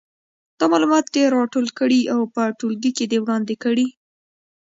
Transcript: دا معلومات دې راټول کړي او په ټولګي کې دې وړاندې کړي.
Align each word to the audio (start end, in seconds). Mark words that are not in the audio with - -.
دا 0.59 0.65
معلومات 0.73 1.05
دې 1.13 1.23
راټول 1.37 1.67
کړي 1.79 2.01
او 2.13 2.21
په 2.33 2.41
ټولګي 2.59 2.91
کې 2.97 3.05
دې 3.11 3.17
وړاندې 3.21 3.55
کړي. 3.63 3.87